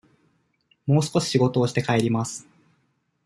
[0.87, 2.47] もう少し仕事をして、帰ります。